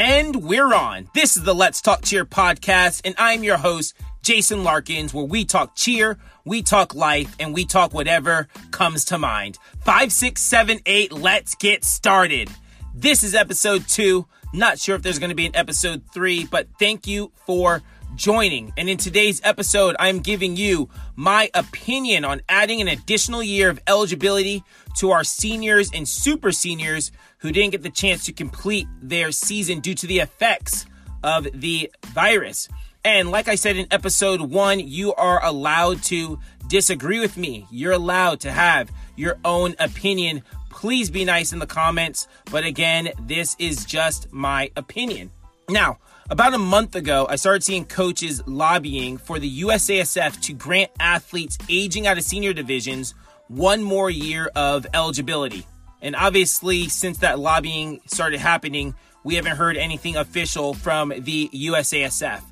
And 0.00 0.44
we're 0.44 0.72
on. 0.72 1.08
This 1.12 1.36
is 1.36 1.42
the 1.42 1.56
Let's 1.56 1.82
Talk 1.82 2.02
Cheer 2.04 2.24
podcast, 2.24 3.00
and 3.04 3.16
I'm 3.18 3.42
your 3.42 3.56
host, 3.56 3.96
Jason 4.22 4.62
Larkins, 4.62 5.12
where 5.12 5.24
we 5.24 5.44
talk 5.44 5.74
cheer, 5.74 6.18
we 6.44 6.62
talk 6.62 6.94
life, 6.94 7.34
and 7.40 7.52
we 7.52 7.64
talk 7.64 7.92
whatever 7.92 8.46
comes 8.70 9.06
to 9.06 9.18
mind. 9.18 9.58
Five, 9.84 10.12
six, 10.12 10.40
seven, 10.40 10.78
eight, 10.86 11.10
let's 11.10 11.56
get 11.56 11.84
started. 11.84 12.48
This 12.94 13.24
is 13.24 13.34
episode 13.34 13.88
two. 13.88 14.28
Not 14.54 14.78
sure 14.78 14.94
if 14.94 15.02
there's 15.02 15.18
going 15.18 15.30
to 15.30 15.34
be 15.34 15.46
an 15.46 15.56
episode 15.56 16.04
three, 16.14 16.46
but 16.46 16.68
thank 16.78 17.08
you 17.08 17.32
for 17.44 17.82
joining. 18.18 18.72
And 18.76 18.90
in 18.90 18.98
today's 18.98 19.40
episode, 19.44 19.96
I'm 19.98 20.18
giving 20.18 20.56
you 20.56 20.90
my 21.16 21.50
opinion 21.54 22.26
on 22.26 22.42
adding 22.48 22.82
an 22.82 22.88
additional 22.88 23.42
year 23.42 23.70
of 23.70 23.80
eligibility 23.86 24.64
to 24.96 25.12
our 25.12 25.24
seniors 25.24 25.90
and 25.94 26.06
super 26.06 26.52
seniors 26.52 27.12
who 27.38 27.52
didn't 27.52 27.70
get 27.70 27.82
the 27.82 27.90
chance 27.90 28.26
to 28.26 28.32
complete 28.32 28.88
their 29.00 29.32
season 29.32 29.80
due 29.80 29.94
to 29.94 30.06
the 30.06 30.18
effects 30.18 30.84
of 31.22 31.46
the 31.54 31.90
virus. 32.08 32.68
And 33.04 33.30
like 33.30 33.48
I 33.48 33.54
said 33.54 33.76
in 33.76 33.86
episode 33.92 34.40
one, 34.40 34.80
you 34.80 35.14
are 35.14 35.42
allowed 35.42 36.02
to 36.04 36.40
disagree 36.66 37.20
with 37.20 37.36
me. 37.36 37.66
You're 37.70 37.92
allowed 37.92 38.40
to 38.40 38.50
have 38.50 38.90
your 39.16 39.38
own 39.44 39.76
opinion. 39.78 40.42
Please 40.70 41.08
be 41.08 41.24
nice 41.24 41.52
in 41.52 41.60
the 41.60 41.66
comments. 41.66 42.26
But 42.50 42.64
again, 42.64 43.10
this 43.20 43.54
is 43.60 43.84
just 43.84 44.32
my 44.32 44.70
opinion. 44.76 45.30
Now, 45.70 45.98
about 46.30 46.54
a 46.54 46.58
month 46.58 46.94
ago, 46.94 47.26
I 47.28 47.36
started 47.36 47.64
seeing 47.64 47.84
coaches 47.84 48.42
lobbying 48.46 49.16
for 49.16 49.38
the 49.38 49.62
USASF 49.62 50.40
to 50.42 50.52
grant 50.52 50.90
athletes 51.00 51.56
aging 51.68 52.06
out 52.06 52.18
of 52.18 52.24
senior 52.24 52.52
divisions 52.52 53.14
one 53.48 53.82
more 53.82 54.10
year 54.10 54.50
of 54.54 54.86
eligibility. 54.92 55.66
And 56.02 56.14
obviously, 56.14 56.88
since 56.88 57.18
that 57.18 57.38
lobbying 57.38 58.00
started 58.06 58.40
happening, 58.40 58.94
we 59.24 59.36
haven't 59.36 59.56
heard 59.56 59.76
anything 59.76 60.16
official 60.16 60.74
from 60.74 61.12
the 61.18 61.48
USASF. 61.52 62.42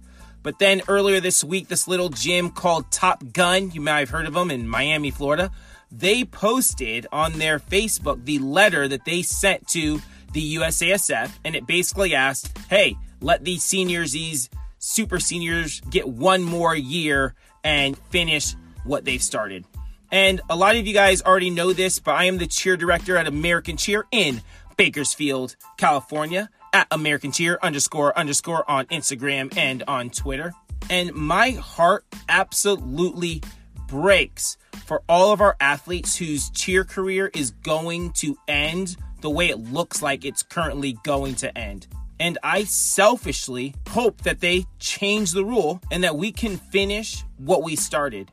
But 0.43 0.59
then 0.59 0.83
earlier 0.89 1.21
this 1.21 1.45
week, 1.45 1.69
this 1.69 1.87
little 1.87 2.09
gym 2.09 2.51
called 2.51 2.91
Top 2.91 3.33
Gun, 3.33 3.71
you 3.73 3.81
might 3.81 4.01
have 4.01 4.11
heard 4.11 4.27
of 4.27 4.35
them 4.35 4.51
in 4.51 4.69
Miami, 4.69 5.11
Florida, 5.11 5.51
they 5.93 6.25
posted 6.25 7.07
on 7.13 7.35
their 7.35 7.59
Facebook 7.59 8.25
the 8.25 8.39
letter 8.39 8.89
that 8.89 9.05
they 9.05 9.23
sent 9.23 9.69
to 9.69 10.01
the 10.33 10.57
USASF, 10.57 11.31
and 11.45 11.55
it 11.55 11.67
basically 11.67 12.15
asked, 12.15 12.57
hey, 12.69 12.97
let 13.21 13.45
these 13.45 13.63
seniors, 13.63 14.13
these 14.13 14.51
super 14.79 15.19
seniors, 15.19 15.81
get 15.91 16.09
one 16.09 16.43
more 16.43 16.75
year 16.75 17.35
and 17.65 17.97
finish 18.11 18.55
what 18.85 19.05
they've 19.05 19.23
started. 19.23 19.65
And 20.11 20.41
a 20.49 20.57
lot 20.57 20.77
of 20.77 20.87
you 20.87 20.95
guys 20.95 21.23
already 21.23 21.51
know 21.51 21.73
this, 21.73 21.99
but 21.99 22.15
I 22.15 22.25
am 22.25 22.39
the 22.39 22.47
cheer 22.47 22.77
director 22.77 23.17
at 23.17 23.27
American 23.27 23.77
Cheer 23.77 24.07
in 24.13 24.41
Bakersfield, 24.77 25.57
California, 25.77 26.49
at 26.73 26.87
American 26.91 27.33
Cheer 27.33 27.59
underscore 27.63 28.17
underscore 28.17 28.69
on 28.71 28.87
Instagram 28.87 29.57
and 29.57 29.83
on 29.89 30.11
Twitter. 30.11 30.53
And 30.89 31.13
my 31.15 31.51
heart 31.53 32.05
absolutely 32.29 33.43
breaks 33.89 34.57
for 34.85 35.03
all 35.09 35.33
of 35.33 35.41
our 35.41 35.57
athletes 35.61 36.17
whose 36.17 36.51
cheer 36.51 36.85
career 36.85 37.31
is 37.35 37.51
going 37.51 38.13
to 38.13 38.37
end 38.47 38.97
the 39.23 39.31
way 39.31 39.49
it 39.49 39.59
looks 39.59 40.03
like 40.03 40.25
it's 40.25 40.43
currently 40.43 40.99
going 41.03 41.35
to 41.37 41.57
end. 41.59 41.87
And 42.19 42.39
I 42.43 42.65
selfishly 42.65 43.75
hope 43.89 44.23
that 44.23 44.41
they 44.41 44.67
change 44.79 45.33
the 45.33 45.45
rule 45.45 45.81
and 45.91 46.03
that 46.05 46.17
we 46.17 46.33
can 46.33 46.57
finish 46.57 47.23
what 47.37 47.63
we 47.63 47.77
started. 47.77 48.31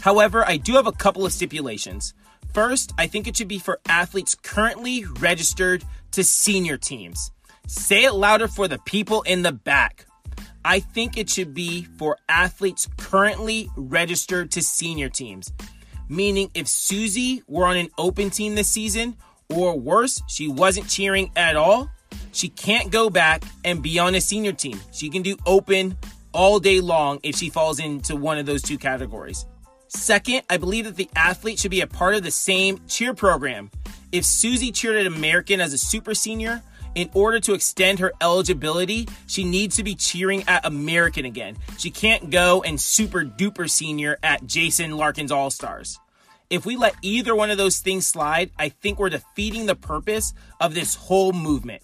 However, 0.00 0.44
I 0.46 0.56
do 0.56 0.74
have 0.74 0.86
a 0.86 0.92
couple 0.92 1.26
of 1.26 1.32
stipulations. 1.32 2.14
First, 2.52 2.92
I 2.98 3.06
think 3.06 3.26
it 3.26 3.36
should 3.36 3.48
be 3.48 3.58
for 3.58 3.80
athletes 3.88 4.34
currently 4.34 5.04
registered 5.20 5.84
to 6.12 6.22
senior 6.22 6.76
teams. 6.76 7.30
Say 7.66 8.04
it 8.04 8.12
louder 8.12 8.48
for 8.48 8.68
the 8.68 8.78
people 8.80 9.22
in 9.22 9.42
the 9.42 9.52
back. 9.52 10.06
I 10.64 10.80
think 10.80 11.16
it 11.16 11.30
should 11.30 11.54
be 11.54 11.84
for 11.98 12.18
athletes 12.28 12.88
currently 12.96 13.68
registered 13.76 14.50
to 14.52 14.62
senior 14.62 15.08
teams. 15.08 15.52
Meaning, 16.08 16.50
if 16.54 16.68
Susie 16.68 17.42
were 17.46 17.64
on 17.64 17.76
an 17.76 17.88
open 17.96 18.30
team 18.30 18.54
this 18.54 18.68
season, 18.68 19.16
or 19.48 19.78
worse, 19.78 20.22
she 20.28 20.48
wasn't 20.48 20.88
cheering 20.88 21.30
at 21.36 21.56
all, 21.56 21.90
she 22.32 22.48
can't 22.48 22.90
go 22.90 23.08
back 23.10 23.44
and 23.64 23.82
be 23.82 23.98
on 23.98 24.14
a 24.14 24.20
senior 24.20 24.52
team. 24.52 24.80
She 24.92 25.08
can 25.10 25.22
do 25.22 25.36
open 25.46 25.96
all 26.32 26.58
day 26.58 26.80
long 26.80 27.20
if 27.22 27.36
she 27.36 27.50
falls 27.50 27.78
into 27.78 28.16
one 28.16 28.38
of 28.38 28.46
those 28.46 28.62
two 28.62 28.78
categories. 28.78 29.46
Second, 29.88 30.42
I 30.48 30.56
believe 30.56 30.86
that 30.86 30.96
the 30.96 31.10
athlete 31.14 31.58
should 31.58 31.70
be 31.70 31.82
a 31.82 31.86
part 31.86 32.14
of 32.14 32.22
the 32.22 32.30
same 32.30 32.80
cheer 32.88 33.12
program. 33.12 33.70
If 34.10 34.24
Susie 34.24 34.72
cheered 34.72 34.96
at 34.96 35.06
American 35.06 35.60
as 35.60 35.72
a 35.72 35.78
super 35.78 36.14
senior, 36.14 36.62
in 36.94 37.10
order 37.14 37.40
to 37.40 37.54
extend 37.54 37.98
her 37.98 38.12
eligibility, 38.20 39.08
she 39.26 39.44
needs 39.44 39.76
to 39.76 39.84
be 39.84 39.94
cheering 39.94 40.44
at 40.46 40.66
American 40.66 41.24
again. 41.24 41.56
She 41.78 41.90
can't 41.90 42.30
go 42.30 42.62
and 42.62 42.80
super 42.80 43.24
duper 43.24 43.68
senior 43.70 44.18
at 44.22 44.46
Jason 44.46 44.96
Larkin's 44.96 45.32
All 45.32 45.50
Stars. 45.50 45.98
If 46.50 46.66
we 46.66 46.76
let 46.76 46.94
either 47.00 47.34
one 47.34 47.50
of 47.50 47.56
those 47.56 47.78
things 47.78 48.06
slide, 48.06 48.50
I 48.58 48.68
think 48.68 48.98
we're 48.98 49.08
defeating 49.08 49.64
the 49.64 49.74
purpose 49.74 50.34
of 50.60 50.74
this 50.74 50.94
whole 50.94 51.32
movement. 51.32 51.82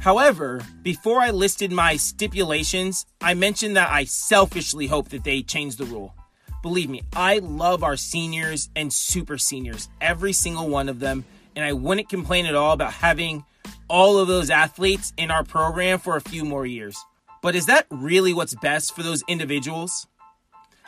However, 0.00 0.62
before 0.82 1.20
I 1.20 1.30
listed 1.30 1.70
my 1.70 1.96
stipulations, 1.96 3.04
I 3.20 3.34
mentioned 3.34 3.76
that 3.76 3.90
I 3.90 4.04
selfishly 4.04 4.86
hope 4.86 5.10
that 5.10 5.24
they 5.24 5.42
change 5.42 5.76
the 5.76 5.84
rule. 5.84 6.14
Believe 6.62 6.88
me, 6.88 7.02
I 7.14 7.38
love 7.38 7.84
our 7.84 7.98
seniors 7.98 8.70
and 8.74 8.90
super 8.90 9.36
seniors, 9.36 9.90
every 10.00 10.32
single 10.32 10.68
one 10.68 10.88
of 10.88 11.00
them, 11.00 11.26
and 11.54 11.66
I 11.66 11.74
wouldn't 11.74 12.08
complain 12.08 12.46
at 12.46 12.54
all 12.54 12.72
about 12.72 12.94
having 12.94 13.44
all 13.88 14.18
of 14.18 14.26
those 14.26 14.48
athletes 14.48 15.12
in 15.18 15.30
our 15.30 15.44
program 15.44 15.98
for 15.98 16.16
a 16.16 16.20
few 16.22 16.46
more 16.46 16.64
years. 16.64 16.96
But 17.42 17.54
is 17.54 17.66
that 17.66 17.86
really 17.90 18.32
what's 18.32 18.54
best 18.54 18.94
for 18.94 19.02
those 19.02 19.22
individuals? 19.28 20.06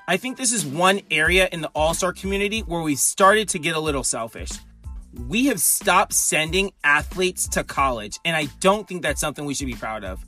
I 0.09 0.17
think 0.17 0.39
this 0.39 0.53
is 0.53 0.65
one 0.65 1.03
area 1.11 1.51
in 1.53 1.61
the 1.61 1.71
All 1.75 1.93
Star 1.93 2.15
community 2.15 2.61
where 2.61 2.83
we 2.83 2.97
started 2.97 3.51
to 3.51 3.59
get 3.59 3.77
a 3.77 3.81
little 3.81 4.05
selfish. 4.05 4.53
We 5.15 5.47
have 5.47 5.61
stopped 5.61 6.15
sending 6.15 6.73
athletes 6.83 7.47
to 7.49 7.65
college, 7.65 8.19
and 8.25 8.35
I 8.35 8.47
don't 8.61 8.89
think 8.89 9.03
that's 9.03 9.21
something 9.21 9.45
we 9.45 9.55
should 9.55 9.67
be 9.67 9.75
proud 9.75 10.05
of. 10.05 10.25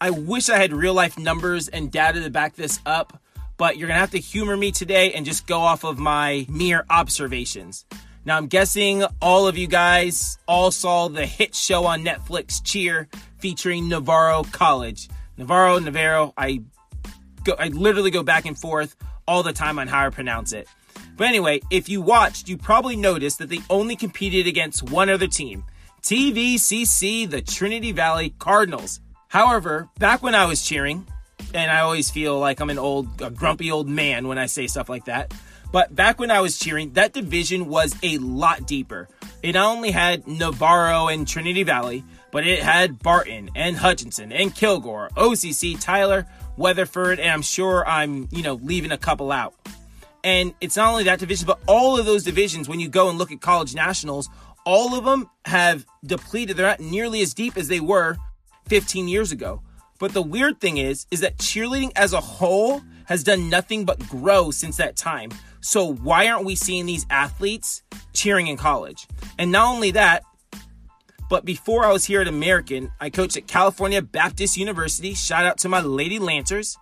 I 0.00 0.10
wish 0.10 0.48
I 0.48 0.58
had 0.58 0.72
real 0.72 0.94
life 0.94 1.18
numbers 1.18 1.68
and 1.68 1.90
data 1.90 2.22
to 2.22 2.30
back 2.30 2.54
this 2.54 2.80
up, 2.84 3.22
but 3.56 3.76
you're 3.76 3.88
gonna 3.88 4.00
have 4.00 4.10
to 4.12 4.18
humor 4.18 4.56
me 4.56 4.72
today 4.72 5.12
and 5.12 5.24
just 5.24 5.46
go 5.46 5.60
off 5.60 5.84
of 5.84 5.98
my 5.98 6.46
mere 6.48 6.84
observations. 6.90 7.84
Now, 8.24 8.36
I'm 8.36 8.46
guessing 8.46 9.04
all 9.22 9.46
of 9.46 9.56
you 9.56 9.66
guys 9.66 10.36
all 10.46 10.70
saw 10.70 11.08
the 11.08 11.24
hit 11.24 11.54
show 11.54 11.86
on 11.86 12.04
Netflix, 12.04 12.62
Cheer, 12.62 13.08
featuring 13.38 13.88
Navarro 13.88 14.42
College. 14.52 15.08
Navarro, 15.36 15.78
Navarro, 15.78 16.34
I 16.36 16.62
go, 17.44 17.54
I 17.58 17.68
literally 17.68 18.10
go 18.10 18.22
back 18.22 18.46
and 18.46 18.58
forth 18.58 18.96
all 19.28 19.44
the 19.44 19.52
time 19.52 19.78
on 19.78 19.86
how 19.86 20.06
I 20.06 20.10
pronounce 20.10 20.52
it. 20.52 20.66
But 21.16 21.28
anyway, 21.28 21.60
if 21.70 21.88
you 21.88 22.00
watched, 22.00 22.48
you 22.48 22.56
probably 22.56 22.96
noticed 22.96 23.38
that 23.38 23.48
they 23.48 23.60
only 23.70 23.94
competed 23.94 24.46
against 24.46 24.90
one 24.90 25.08
other 25.10 25.28
team 25.28 25.64
TVCC, 26.02 27.28
the 27.28 27.42
Trinity 27.42 27.92
Valley 27.92 28.34
Cardinals. 28.38 29.00
However, 29.28 29.88
back 29.98 30.22
when 30.22 30.34
I 30.34 30.46
was 30.46 30.64
cheering, 30.64 31.06
and 31.52 31.70
I 31.70 31.80
always 31.80 32.10
feel 32.10 32.38
like 32.38 32.60
I'm 32.60 32.70
an 32.70 32.78
old, 32.78 33.36
grumpy 33.36 33.70
old 33.70 33.88
man 33.88 34.26
when 34.26 34.38
I 34.38 34.46
say 34.46 34.66
stuff 34.66 34.88
like 34.88 35.04
that. 35.04 35.34
But 35.70 35.94
back 35.94 36.18
when 36.18 36.30
I 36.30 36.40
was 36.40 36.58
cheering, 36.58 36.92
that 36.94 37.12
division 37.12 37.66
was 37.66 37.94
a 38.02 38.16
lot 38.18 38.66
deeper. 38.66 39.08
It 39.42 39.52
not 39.52 39.76
only 39.76 39.90
had 39.90 40.26
Navarro 40.26 41.08
and 41.08 41.28
Trinity 41.28 41.62
Valley, 41.62 42.04
but 42.30 42.46
it 42.46 42.62
had 42.62 43.00
Barton 43.00 43.50
and 43.54 43.76
Hutchinson 43.76 44.32
and 44.32 44.54
Kilgore, 44.54 45.10
OCC, 45.16 45.78
Tyler, 45.80 46.26
Weatherford, 46.58 47.20
and 47.20 47.30
I'm 47.30 47.42
sure 47.42 47.86
I'm, 47.86 48.28
you 48.30 48.42
know, 48.42 48.54
leaving 48.54 48.92
a 48.92 48.98
couple 48.98 49.32
out. 49.32 49.54
And 50.24 50.52
it's 50.60 50.76
not 50.76 50.90
only 50.90 51.04
that 51.04 51.20
division, 51.20 51.46
but 51.46 51.60
all 51.66 51.98
of 51.98 52.04
those 52.04 52.24
divisions, 52.24 52.68
when 52.68 52.80
you 52.80 52.88
go 52.88 53.08
and 53.08 53.16
look 53.16 53.30
at 53.30 53.40
college 53.40 53.74
nationals, 53.74 54.28
all 54.66 54.94
of 54.98 55.04
them 55.04 55.30
have 55.44 55.86
depleted. 56.04 56.56
They're 56.56 56.66
not 56.66 56.80
nearly 56.80 57.22
as 57.22 57.32
deep 57.32 57.56
as 57.56 57.68
they 57.68 57.80
were 57.80 58.16
15 58.66 59.08
years 59.08 59.32
ago. 59.32 59.62
But 59.98 60.12
the 60.12 60.22
weird 60.22 60.60
thing 60.60 60.76
is, 60.76 61.06
is 61.10 61.20
that 61.20 61.38
cheerleading 61.38 61.92
as 61.96 62.12
a 62.12 62.20
whole 62.20 62.82
has 63.06 63.24
done 63.24 63.48
nothing 63.48 63.84
but 63.84 64.06
grow 64.08 64.50
since 64.50 64.76
that 64.76 64.96
time. 64.96 65.30
So 65.60 65.94
why 65.94 66.28
aren't 66.28 66.44
we 66.44 66.54
seeing 66.54 66.86
these 66.86 67.06
athletes 67.10 67.82
cheering 68.12 68.46
in 68.46 68.56
college? 68.56 69.06
And 69.38 69.50
not 69.50 69.74
only 69.74 69.92
that, 69.92 70.22
but 71.28 71.44
before 71.44 71.84
I 71.84 71.92
was 71.92 72.04
here 72.04 72.20
at 72.20 72.28
American, 72.28 72.90
I 73.00 73.10
coached 73.10 73.36
at 73.36 73.46
California 73.46 74.00
Baptist 74.02 74.56
University. 74.56 75.14
Shout 75.14 75.44
out 75.44 75.58
to 75.58 75.68
my 75.68 75.80
Lady 75.80 76.18
Lancers. 76.18 76.76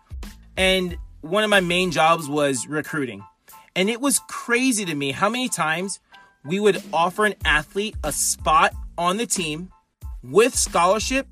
And 0.56 0.96
one 1.20 1.44
of 1.44 1.50
my 1.50 1.60
main 1.60 1.90
jobs 1.90 2.28
was 2.28 2.66
recruiting. 2.66 3.24
And 3.74 3.90
it 3.90 4.00
was 4.00 4.20
crazy 4.28 4.84
to 4.84 4.94
me 4.94 5.12
how 5.12 5.28
many 5.28 5.48
times 5.48 6.00
we 6.44 6.60
would 6.60 6.82
offer 6.92 7.26
an 7.26 7.34
athlete 7.44 7.96
a 8.04 8.12
spot 8.12 8.72
on 8.96 9.16
the 9.16 9.26
team 9.26 9.70
with 10.22 10.54
scholarship 10.54 11.26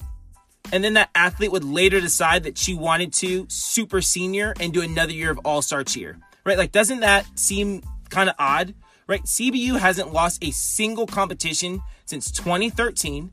and 0.72 0.82
then 0.82 0.94
that 0.94 1.10
athlete 1.14 1.52
would 1.52 1.64
later 1.64 2.00
decide 2.00 2.44
that 2.44 2.58
she 2.58 2.74
wanted 2.74 3.12
to 3.14 3.46
super 3.48 4.00
senior 4.00 4.54
and 4.60 4.72
do 4.72 4.82
another 4.82 5.12
year 5.12 5.30
of 5.30 5.38
all 5.44 5.62
star 5.62 5.84
cheer, 5.84 6.18
right? 6.44 6.58
Like, 6.58 6.72
doesn't 6.72 7.00
that 7.00 7.26
seem 7.38 7.82
kind 8.10 8.28
of 8.28 8.34
odd, 8.38 8.74
right? 9.06 9.22
CBU 9.24 9.78
hasn't 9.78 10.12
lost 10.12 10.42
a 10.42 10.50
single 10.50 11.06
competition 11.06 11.82
since 12.06 12.30
2013. 12.30 13.30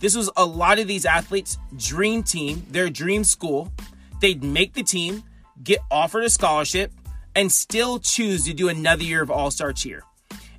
This 0.00 0.16
was 0.16 0.30
a 0.36 0.44
lot 0.44 0.78
of 0.78 0.86
these 0.88 1.06
athletes' 1.06 1.58
dream 1.76 2.22
team, 2.22 2.64
their 2.70 2.90
dream 2.90 3.24
school. 3.24 3.72
They'd 4.20 4.42
make 4.42 4.74
the 4.74 4.82
team, 4.82 5.24
get 5.62 5.80
offered 5.90 6.24
a 6.24 6.30
scholarship, 6.30 6.92
and 7.34 7.50
still 7.50 7.98
choose 7.98 8.44
to 8.44 8.52
do 8.52 8.68
another 8.68 9.02
year 9.02 9.22
of 9.22 9.30
All 9.30 9.50
Star 9.50 9.72
cheer. 9.72 10.02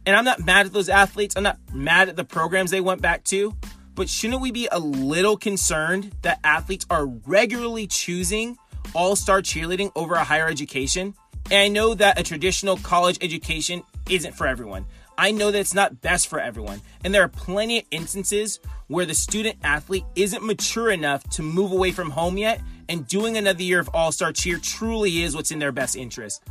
And 0.06 0.16
I'm 0.16 0.26
not 0.26 0.46
mad 0.46 0.66
at 0.66 0.74
those 0.74 0.90
athletes. 0.90 1.36
I'm 1.38 1.44
not 1.44 1.60
mad 1.74 2.10
at 2.10 2.16
the 2.16 2.26
programs 2.26 2.72
they 2.72 2.82
went 2.82 3.02
back 3.02 3.24
to. 3.26 3.56
But 3.96 4.10
shouldn't 4.10 4.42
we 4.42 4.52
be 4.52 4.68
a 4.72 4.80
little 4.80 5.38
concerned 5.38 6.16
that 6.24 6.40
athletes 6.44 6.86
are 6.90 7.06
regularly 7.06 7.88
choosing 7.88 8.58
all 8.94 9.16
star 9.16 9.42
cheerleading 9.42 9.92
over 9.96 10.16
a 10.16 10.24
higher 10.24 10.48
education? 10.48 11.14
And 11.52 11.60
I 11.60 11.68
know 11.68 11.94
that 11.94 12.20
a 12.20 12.24
traditional 12.24 12.78
college 12.78 13.18
education 13.22 13.84
isn't 14.10 14.34
for 14.34 14.48
everyone. 14.48 14.86
I 15.18 15.32
know 15.32 15.52
that 15.52 15.60
it's 15.60 15.74
not 15.74 16.02
best 16.02 16.28
for 16.28 16.40
everyone. 16.40 16.82
And 17.04 17.14
there 17.14 17.24
are 17.24 17.30
plenty 17.30 17.80
of 17.80 17.86
instances 17.92 18.60
where 18.88 19.06
the 19.06 19.14
student 19.14 19.58
athlete 19.64 20.06
isn't 20.16 20.44
mature 20.44 20.92
enough 20.92 21.24
to 21.32 21.44
move 21.44 21.72
away 21.72 21.92
from 21.92 22.10
home 22.10 22.38
yet, 22.38 22.62
and 22.90 23.08
doing 23.08 23.38
another 23.38 23.64
year 23.64 23.80
of 23.80 23.90
all 23.94 24.12
star 24.12 24.32
cheer 24.32 24.58
truly 24.58 25.24
is 25.24 25.36
what's 25.36 25.52
in 25.52 25.60
their 25.60 25.72
best 25.72 25.96
interest. 25.96 26.44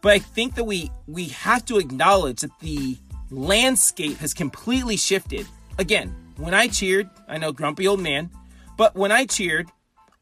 But 0.00 0.12
I 0.12 0.18
think 0.18 0.54
that 0.54 0.64
we 0.64 0.90
we 1.06 1.26
have 1.28 1.64
to 1.66 1.78
acknowledge 1.78 2.40
that 2.40 2.58
the 2.60 2.96
landscape 3.30 4.18
has 4.18 4.34
completely 4.34 4.96
shifted. 4.96 5.46
Again, 5.78 6.14
when 6.36 6.54
I 6.54 6.68
cheered, 6.68 7.08
I 7.26 7.38
know 7.38 7.52
grumpy 7.52 7.86
old 7.86 8.00
man, 8.00 8.30
but 8.76 8.94
when 8.94 9.10
I 9.10 9.26
cheered, 9.26 9.68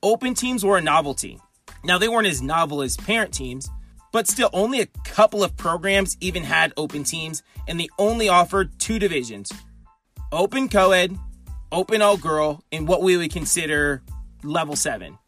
open 0.02 0.34
teams 0.34 0.64
were 0.64 0.78
a 0.78 0.80
novelty. 0.80 1.38
Now 1.84 1.98
they 1.98 2.08
weren't 2.08 2.26
as 2.26 2.42
novel 2.42 2.82
as 2.82 2.96
parent 2.96 3.34
teams, 3.34 3.70
but 4.12 4.28
still 4.28 4.50
only 4.52 4.80
a 4.80 4.86
couple 5.04 5.42
of 5.42 5.56
programs 5.56 6.16
even 6.20 6.42
had 6.42 6.72
open 6.76 7.04
teams 7.04 7.42
and 7.68 7.78
they 7.78 7.88
only 7.98 8.28
offered 8.28 8.78
two 8.78 8.98
divisions. 8.98 9.52
Open 10.32 10.68
co-ed, 10.68 11.16
open 11.72 12.02
all 12.02 12.16
girl, 12.16 12.62
and 12.72 12.88
what 12.88 13.02
we 13.02 13.16
would 13.16 13.32
consider 13.32 14.02
level 14.42 14.76
7. 14.76 15.18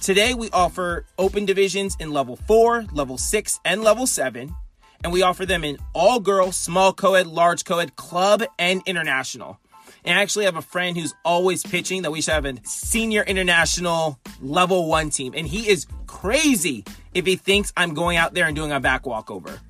Today, 0.00 0.34
we 0.34 0.50
offer 0.50 1.06
open 1.18 1.46
divisions 1.46 1.96
in 1.98 2.10
level 2.10 2.36
4, 2.36 2.86
level 2.92 3.16
6, 3.16 3.60
and 3.64 3.82
level 3.82 4.06
7, 4.06 4.54
and 5.02 5.12
we 5.12 5.22
offer 5.22 5.46
them 5.46 5.64
in 5.64 5.78
all 5.94 6.20
girl, 6.20 6.52
small 6.52 6.92
co 6.92 7.14
ed, 7.14 7.26
large 7.26 7.64
co 7.64 7.78
ed, 7.78 7.96
club, 7.96 8.42
and 8.58 8.82
international. 8.86 9.58
And 10.04 10.18
I 10.18 10.22
actually 10.22 10.44
have 10.44 10.56
a 10.56 10.62
friend 10.62 10.96
who's 10.96 11.14
always 11.24 11.62
pitching 11.62 12.02
that 12.02 12.10
we 12.10 12.20
should 12.20 12.34
have 12.34 12.44
a 12.44 12.54
senior 12.64 13.22
international 13.22 14.18
level 14.40 14.88
one 14.88 15.10
team. 15.10 15.34
And 15.36 15.46
he 15.46 15.68
is 15.68 15.86
crazy 16.06 16.84
if 17.14 17.26
he 17.26 17.36
thinks 17.36 17.72
I'm 17.76 17.94
going 17.94 18.16
out 18.16 18.34
there 18.34 18.46
and 18.46 18.56
doing 18.56 18.72
a 18.72 18.80
back 18.80 19.06
walkover. 19.06 19.60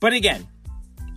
But 0.00 0.12
again, 0.12 0.46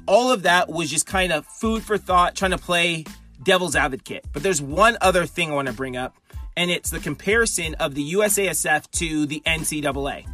all 0.08 0.32
of 0.32 0.44
that 0.44 0.70
was 0.70 0.90
just 0.90 1.06
kind 1.06 1.32
of 1.32 1.46
food 1.46 1.84
for 1.84 1.98
thought, 1.98 2.36
trying 2.36 2.52
to 2.52 2.58
play 2.58 3.06
devil's 3.44 3.76
advocate. 3.76 4.26
But 4.34 4.44
there's 4.44 4.62
one 4.62 4.98
other 5.02 5.26
thing 5.26 5.52
I 5.52 5.56
want 5.56 5.68
to 5.68 5.74
bring 5.74 5.98
up, 5.98 6.16
and 6.58 6.72
it's 6.72 6.90
the 6.90 7.00
comparison 7.00 7.76
of 7.76 7.96
the 7.96 8.14
USASF 8.14 8.90
to 8.92 9.26
the 9.26 9.42
NCAA. 9.46 10.26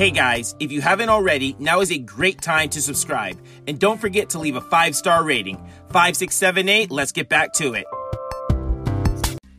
Hey 0.00 0.10
guys, 0.10 0.54
if 0.58 0.72
you 0.72 0.80
haven't 0.80 1.10
already, 1.10 1.54
now 1.58 1.82
is 1.82 1.92
a 1.92 1.98
great 1.98 2.40
time 2.40 2.70
to 2.70 2.80
subscribe. 2.80 3.38
And 3.66 3.78
don't 3.78 4.00
forget 4.00 4.30
to 4.30 4.38
leave 4.38 4.56
a 4.56 4.62
five 4.62 4.96
star 4.96 5.22
rating. 5.22 5.58
5678, 5.88 6.90
let's 6.90 7.12
get 7.12 7.28
back 7.28 7.52
to 7.56 7.74
it. 7.74 7.84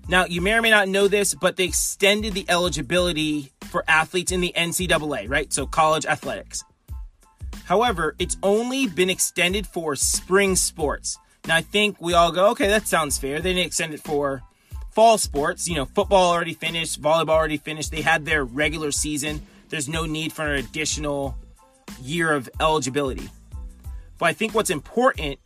Now, 0.07 0.25
you 0.25 0.41
may 0.41 0.53
or 0.53 0.63
may 0.63 0.71
not 0.71 0.87
know 0.87 1.07
this, 1.07 1.35
but 1.35 1.57
they 1.57 1.65
extended 1.65 2.33
the 2.33 2.43
eligibility 2.49 3.51
for 3.65 3.83
athletes 3.87 4.31
in 4.31 4.41
the 4.41 4.51
NCAA, 4.57 5.29
right? 5.29 5.53
So 5.53 5.67
college 5.67 6.07
athletics. 6.07 6.63
However, 7.65 8.15
it's 8.17 8.37
only 8.41 8.87
been 8.87 9.11
extended 9.11 9.67
for 9.67 9.95
spring 9.95 10.55
sports. 10.55 11.19
Now, 11.45 11.57
I 11.57 11.61
think 11.61 12.01
we 12.01 12.15
all 12.15 12.31
go, 12.31 12.49
okay, 12.49 12.67
that 12.67 12.87
sounds 12.87 13.19
fair. 13.19 13.41
They 13.41 13.53
didn't 13.53 13.67
extend 13.67 13.93
it 13.93 14.01
for 14.01 14.41
fall 14.89 15.19
sports. 15.19 15.69
You 15.69 15.75
know, 15.75 15.85
football 15.85 16.31
already 16.31 16.55
finished, 16.55 16.99
volleyball 16.99 17.29
already 17.29 17.57
finished. 17.57 17.91
They 17.91 18.01
had 18.01 18.25
their 18.25 18.43
regular 18.43 18.89
season. 18.91 19.45
There's 19.71 19.87
no 19.87 20.05
need 20.05 20.33
for 20.33 20.45
an 20.45 20.59
additional 20.59 21.37
year 22.01 22.33
of 22.33 22.49
eligibility. 22.59 23.29
But 24.19 24.25
I 24.25 24.33
think 24.33 24.53
what's 24.53 24.69
important 24.69 25.39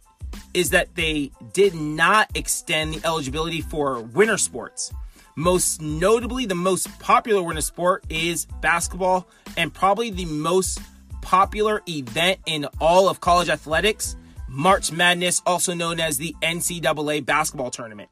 is 0.56 0.72
that 0.72 0.96
they 0.96 1.32
did 1.54 1.76
not 1.76 2.36
extend 2.36 2.96
the 2.96 3.06
eligibility 3.06 3.62
for 3.62 4.02
winter 4.02 4.40
sports. 4.40 4.92
Most 5.36 5.80
notably, 5.80 6.48
the 6.48 6.56
most 6.56 6.88
popular 7.00 7.44
winter 7.44 7.62
sport 7.62 8.04
is 8.10 8.48
basketball, 8.62 9.30
and 9.58 9.72
probably 9.72 10.10
the 10.10 10.26
most 10.26 10.80
popular 11.22 11.84
event 11.88 12.40
in 12.48 12.66
all 12.82 13.08
of 13.08 13.22
college 13.22 13.50
athletics 13.50 14.16
March 14.48 14.92
Madness, 14.92 15.42
also 15.46 15.76
known 15.76 16.00
as 16.00 16.18
the 16.18 16.36
NCAA 16.42 17.24
basketball 17.24 17.70
tournament. 17.70 18.10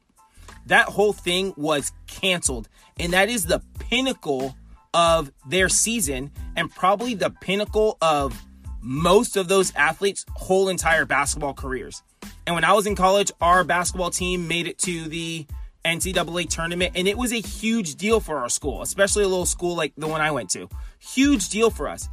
That 0.66 0.86
whole 0.86 1.12
thing 1.12 1.54
was 1.56 1.92
canceled, 2.06 2.68
and 3.00 3.12
that 3.14 3.28
is 3.28 3.46
the 3.46 3.62
pinnacle 3.80 4.54
of 4.94 5.30
their 5.46 5.68
season 5.68 6.30
and 6.56 6.70
probably 6.70 7.14
the 7.14 7.30
pinnacle 7.30 7.98
of 8.00 8.40
most 8.80 9.36
of 9.36 9.48
those 9.48 9.74
athletes' 9.74 10.24
whole 10.34 10.68
entire 10.68 11.04
basketball 11.04 11.54
careers. 11.54 12.02
And 12.46 12.54
when 12.54 12.64
I 12.64 12.72
was 12.72 12.86
in 12.86 12.94
college, 12.94 13.32
our 13.40 13.64
basketball 13.64 14.10
team 14.10 14.46
made 14.46 14.66
it 14.66 14.78
to 14.80 15.08
the 15.08 15.46
NCAA 15.84 16.48
tournament, 16.48 16.92
and 16.94 17.06
it 17.06 17.18
was 17.18 17.32
a 17.32 17.40
huge 17.40 17.96
deal 17.96 18.20
for 18.20 18.38
our 18.38 18.48
school, 18.48 18.82
especially 18.82 19.24
a 19.24 19.28
little 19.28 19.46
school 19.46 19.76
like 19.76 19.92
the 19.96 20.06
one 20.06 20.20
I 20.20 20.30
went 20.30 20.50
to. 20.50 20.68
Huge 20.98 21.48
deal 21.48 21.70
for 21.70 21.88
us. 21.88 22.08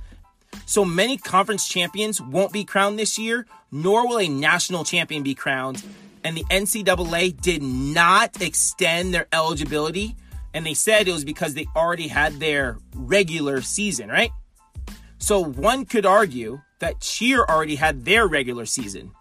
So 0.66 0.84
many 0.84 1.18
conference 1.18 1.68
champions 1.68 2.22
won't 2.22 2.52
be 2.52 2.66
crowned 2.66 3.00
this 3.00 3.18
year, 3.18 3.46
nor 3.72 4.08
will 4.08 4.20
a 4.20 4.28
national 4.28 4.84
champion 4.84 5.24
be 5.24 5.36
crowned. 5.36 5.84
And 6.24 6.38
the 6.38 6.44
NCAA 6.46 7.40
did 7.42 7.64
not 7.64 8.42
extend 8.42 9.14
their 9.14 9.28
eligibility. 9.34 10.16
And 10.54 10.66
they 10.66 10.74
said 10.74 11.08
it 11.08 11.14
was 11.14 11.26
because 11.26 11.54
they 11.54 11.68
already 11.76 12.08
had 12.08 12.40
their 12.40 12.78
regular 12.96 13.62
season, 13.62 14.10
right? 14.10 14.32
So 15.18 15.40
one 15.40 15.86
could 15.86 16.06
argue 16.06 16.62
that 16.80 17.00
Cheer 17.00 17.44
already 17.44 17.76
had 17.76 18.06
their 18.06 18.28
regular 18.28 18.66
season. 18.66 19.12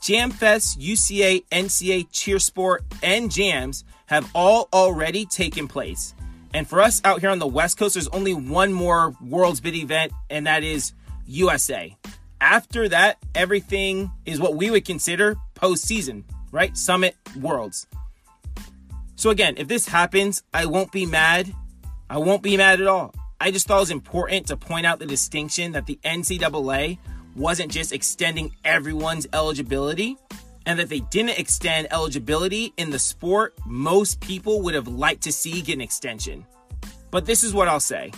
JamFest, 0.00 0.78
UCA, 0.78 1.44
NCA, 1.50 2.06
Cheer 2.10 2.38
Sport, 2.38 2.84
and 3.02 3.30
JAMZ 3.30 3.84
have 4.06 4.28
all 4.34 4.68
already 4.72 5.26
taken 5.26 5.68
place. 5.68 6.14
And 6.54 6.68
for 6.68 6.80
us 6.80 7.00
out 7.04 7.20
here 7.20 7.30
on 7.30 7.38
the 7.38 7.46
West 7.46 7.78
Coast, 7.78 7.94
there's 7.94 8.08
only 8.08 8.34
one 8.34 8.72
more 8.72 9.14
World's 9.20 9.60
Bid 9.60 9.74
event, 9.74 10.12
and 10.28 10.46
that 10.46 10.64
is 10.64 10.92
USA. 11.26 11.96
After 12.40 12.88
that, 12.88 13.18
everything 13.34 14.10
is 14.26 14.40
what 14.40 14.56
we 14.56 14.70
would 14.70 14.84
consider 14.84 15.36
postseason, 15.54 16.24
right? 16.50 16.76
Summit 16.76 17.16
Worlds. 17.40 17.86
So 19.22 19.30
again, 19.30 19.54
if 19.56 19.68
this 19.68 19.86
happens, 19.86 20.42
I 20.52 20.66
won't 20.66 20.90
be 20.90 21.06
mad. 21.06 21.54
I 22.10 22.18
won't 22.18 22.42
be 22.42 22.56
mad 22.56 22.80
at 22.80 22.88
all. 22.88 23.14
I 23.40 23.52
just 23.52 23.68
thought 23.68 23.76
it 23.76 23.82
was 23.82 23.92
important 23.92 24.48
to 24.48 24.56
point 24.56 24.84
out 24.84 24.98
the 24.98 25.06
distinction 25.06 25.70
that 25.70 25.86
the 25.86 25.96
NCAA 26.04 26.98
wasn't 27.36 27.70
just 27.70 27.92
extending 27.92 28.50
everyone's 28.64 29.28
eligibility 29.32 30.16
and 30.66 30.76
that 30.76 30.88
they 30.88 30.98
didn't 30.98 31.38
extend 31.38 31.86
eligibility 31.92 32.74
in 32.76 32.90
the 32.90 32.98
sport 32.98 33.54
most 33.64 34.20
people 34.20 34.60
would 34.62 34.74
have 34.74 34.88
liked 34.88 35.22
to 35.22 35.30
see 35.30 35.62
get 35.62 35.74
an 35.74 35.82
extension. 35.82 36.44
But 37.12 37.24
this 37.24 37.44
is 37.44 37.54
what 37.54 37.68
I'll 37.68 37.78
say. 37.78 38.10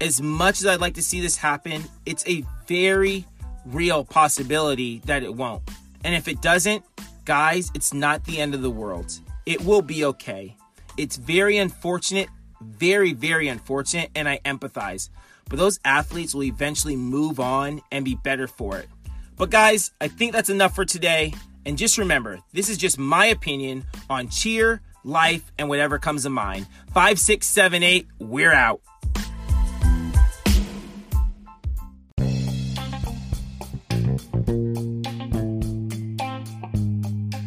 As 0.00 0.22
much 0.22 0.60
as 0.60 0.66
I'd 0.66 0.80
like 0.80 0.94
to 0.94 1.02
see 1.02 1.20
this 1.20 1.36
happen, 1.36 1.84
it's 2.06 2.26
a 2.26 2.46
very 2.66 3.26
real 3.66 4.06
possibility 4.06 5.02
that 5.04 5.22
it 5.22 5.34
won't. 5.34 5.64
And 6.02 6.14
if 6.14 6.28
it 6.28 6.40
doesn't, 6.40 6.82
guys, 7.26 7.70
it's 7.74 7.92
not 7.92 8.24
the 8.24 8.40
end 8.40 8.54
of 8.54 8.62
the 8.62 8.70
world. 8.70 9.20
It 9.46 9.64
will 9.64 9.82
be 9.82 10.04
okay. 10.04 10.56
It's 10.96 11.16
very 11.16 11.58
unfortunate, 11.58 12.28
very, 12.60 13.12
very 13.12 13.48
unfortunate, 13.48 14.10
and 14.14 14.28
I 14.28 14.40
empathize. 14.44 15.10
But 15.48 15.58
those 15.58 15.78
athletes 15.84 16.34
will 16.34 16.44
eventually 16.44 16.96
move 16.96 17.40
on 17.40 17.82
and 17.92 18.04
be 18.04 18.14
better 18.14 18.46
for 18.46 18.78
it. 18.78 18.88
But 19.36 19.50
guys, 19.50 19.90
I 20.00 20.08
think 20.08 20.32
that's 20.32 20.50
enough 20.50 20.74
for 20.74 20.84
today. 20.84 21.34
And 21.66 21.76
just 21.76 21.98
remember, 21.98 22.40
this 22.52 22.68
is 22.68 22.78
just 22.78 22.98
my 22.98 23.26
opinion 23.26 23.84
on 24.08 24.28
cheer, 24.28 24.80
life, 25.02 25.50
and 25.58 25.68
whatever 25.68 25.98
comes 25.98 26.22
to 26.22 26.30
mind. 26.30 26.66
Five, 26.92 27.18
six, 27.18 27.46
seven, 27.46 27.82
eight, 27.82 28.06
we're 28.18 28.52
out. 28.52 28.80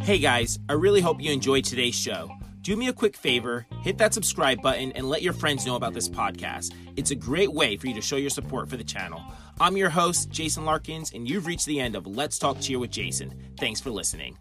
Hey 0.08 0.20
guys, 0.20 0.58
I 0.70 0.72
really 0.72 1.02
hope 1.02 1.22
you 1.22 1.34
enjoyed 1.34 1.66
today's 1.66 1.94
show. 1.94 2.32
Do 2.62 2.78
me 2.78 2.88
a 2.88 2.94
quick 2.94 3.18
favor, 3.18 3.68
hit 3.82 3.98
that 3.98 4.14
subscribe 4.14 4.62
button 4.62 4.94
and 4.94 5.10
let 5.10 5.22
your 5.22 5.34
friends 5.34 5.66
know 5.66 5.76
about 5.76 5.94
this 5.94 6.08
podcast. 6.08 6.74
It's 6.96 7.12
a 7.12 7.16
great 7.16 7.52
way 7.52 7.76
for 7.76 7.88
you 7.88 7.94
to 7.94 8.00
show 8.00 8.16
your 8.16 8.30
support 8.30 8.70
for 8.70 8.78
the 8.78 8.86
channel. 8.86 9.22
I'm 9.60 9.76
your 9.76 9.90
host, 9.90 10.30
Jason 10.30 10.64
Larkins, 10.64 11.12
and 11.12 11.30
you've 11.30 11.46
reached 11.46 11.66
the 11.66 11.82
end 11.82 11.98
of 11.98 12.08
Let's 12.08 12.40
Talk 12.40 12.62
Cheer 12.62 12.80
with 12.80 12.92
Jason. 12.92 13.34
Thanks 13.60 13.82
for 13.82 13.90
listening. 13.90 14.38